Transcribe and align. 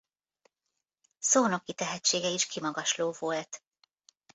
Szónoki 1.19 1.73
tehetsége 1.73 2.27
is 2.27 2.45
kimagasló 2.45 3.15
volt. 3.19 3.63